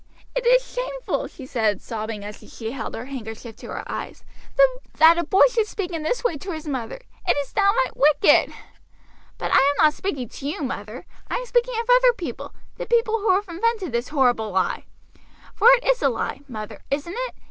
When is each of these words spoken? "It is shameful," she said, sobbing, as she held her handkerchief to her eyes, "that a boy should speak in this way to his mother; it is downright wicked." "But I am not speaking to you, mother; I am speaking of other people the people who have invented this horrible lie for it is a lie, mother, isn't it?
"It 0.35 0.47
is 0.47 0.65
shameful," 0.67 1.27
she 1.27 1.45
said, 1.45 1.79
sobbing, 1.79 2.25
as 2.25 2.39
she 2.51 2.71
held 2.71 2.95
her 2.95 3.05
handkerchief 3.05 3.55
to 3.57 3.67
her 3.67 3.83
eyes, 3.85 4.23
"that 4.97 5.19
a 5.19 5.23
boy 5.23 5.43
should 5.51 5.67
speak 5.67 5.91
in 5.91 6.01
this 6.01 6.23
way 6.23 6.37
to 6.39 6.53
his 6.53 6.67
mother; 6.67 7.01
it 7.27 7.37
is 7.37 7.53
downright 7.53 7.95
wicked." 7.95 8.51
"But 9.37 9.51
I 9.53 9.59
am 9.59 9.75
not 9.77 9.93
speaking 9.93 10.27
to 10.27 10.47
you, 10.47 10.63
mother; 10.63 11.05
I 11.29 11.35
am 11.35 11.45
speaking 11.45 11.79
of 11.79 11.87
other 11.87 12.13
people 12.13 12.51
the 12.77 12.87
people 12.87 13.19
who 13.19 13.29
have 13.35 13.47
invented 13.47 13.91
this 13.91 14.07
horrible 14.09 14.49
lie 14.49 14.85
for 15.53 15.67
it 15.73 15.85
is 15.85 16.01
a 16.01 16.09
lie, 16.09 16.41
mother, 16.47 16.81
isn't 16.89 17.15
it? 17.27 17.35